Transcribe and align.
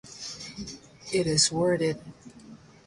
It 1.13 1.27
is 1.27 1.51
worth 1.51 1.79
it. 1.81 2.01